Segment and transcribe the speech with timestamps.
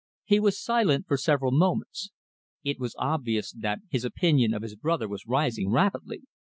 [0.23, 2.09] He was silent for several moments.
[2.63, 6.23] It was obvious that his opinion of his brother was rising rapidly.